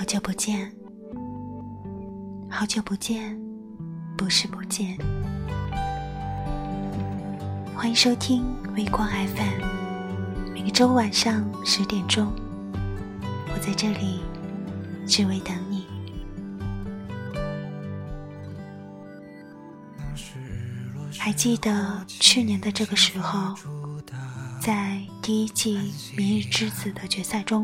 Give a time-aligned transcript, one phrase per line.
[0.00, 0.72] 好久不见，
[2.48, 3.38] 好久不见，
[4.16, 4.96] 不是不见。
[7.76, 8.42] 欢迎收听
[8.74, 12.32] 微光 FM，每个周五晚上十点钟，
[13.52, 14.20] 我在这里
[15.06, 15.84] 只为等你。
[21.18, 23.54] 还记得去年的这个时候，
[24.62, 25.76] 在第一季
[26.16, 27.62] 《明日之子》的决赛中。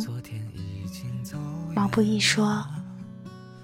[1.77, 2.67] 毛不易说：“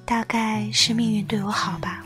[0.04, 2.04] 大概是命运对我好吧。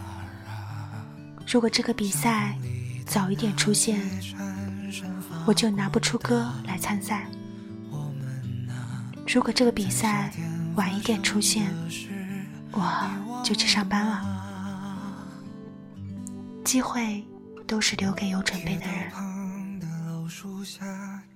[1.44, 2.56] 如果这个比赛
[3.04, 4.00] 早一点出现，
[5.44, 7.26] 我就拿不出歌来参赛；
[9.26, 10.30] 如果这个比赛
[10.76, 11.74] 晚一点出现，
[12.70, 14.24] 我就去上班了。
[16.64, 17.26] 机会
[17.66, 19.10] 都是留给有准备的人。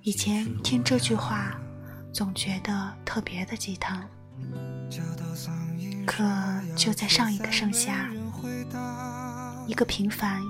[0.03, 1.59] 以前听这句话，
[2.14, 4.00] 总觉得特别的鸡汤。”
[6.06, 6.24] 可
[6.74, 8.10] 就在上一个盛夏，
[9.66, 10.42] 一个平凡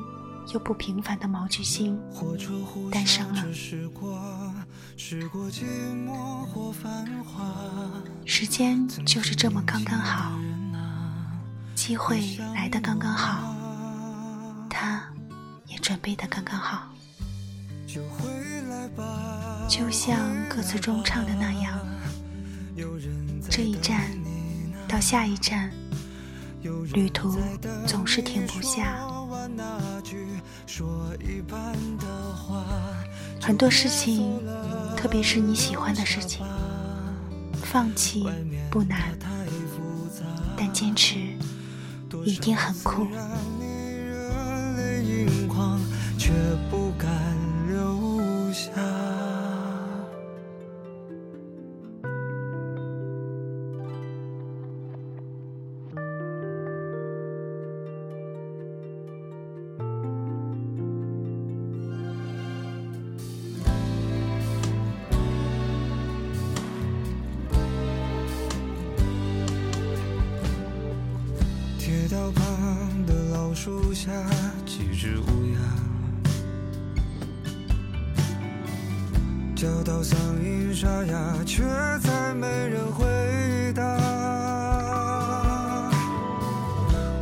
[0.53, 2.01] 又不平凡的毛巨星
[2.91, 3.45] 诞生了。
[8.25, 10.39] 时间就是这么刚刚好，
[11.75, 13.55] 机会来的刚刚好，
[14.69, 15.05] 他
[15.67, 16.89] 也准备的刚刚好，
[19.69, 21.79] 就像歌词中唱的那样。
[23.51, 24.11] 这一站
[24.91, 25.71] 到下一站，
[26.95, 27.39] 旅途
[27.87, 28.99] 总是停不下。
[33.41, 34.41] 很多事情，
[34.97, 36.45] 特别是你喜欢的事情，
[37.63, 38.27] 放弃
[38.69, 39.17] 不难，
[40.57, 41.21] 但坚持
[42.25, 43.07] 一定很酷。
[73.63, 74.11] 树下
[74.65, 75.61] 几只乌鸦，
[79.55, 81.63] 叫到嗓音沙哑，却
[82.03, 83.05] 再没人回
[83.75, 83.83] 答。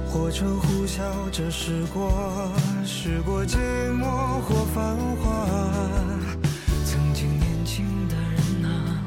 [0.06, 1.00] 火车呼啸
[1.32, 2.52] 着驶过，
[2.84, 3.56] 驶过寂
[3.98, 5.44] 寞或繁华。
[6.84, 9.02] 曾经年轻的人啊，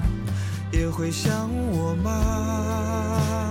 [0.74, 3.51] 也会想我吗？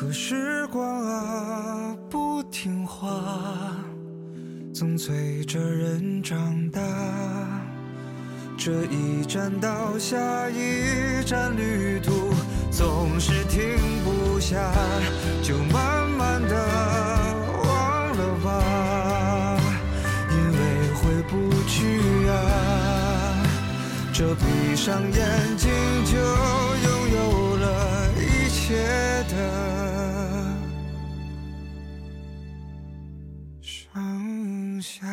[0.00, 3.22] 可时光啊，不听话，
[4.72, 6.80] 总催着人长大。
[8.56, 10.16] 这一站到下
[10.48, 12.32] 一站，旅途
[12.70, 13.60] 总是停
[14.02, 14.72] 不下，
[15.42, 16.56] 就慢慢的
[17.62, 19.60] 忘了吧，
[20.30, 22.32] 因为回不去啊。
[24.14, 25.70] 这闭上眼睛
[26.06, 28.82] 就拥有了一切
[33.70, 35.06] 剩下。